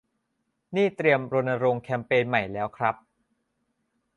[0.75, 2.95] นี่เตรียมรณรงค์แคมเปญใหม่แล้วครับ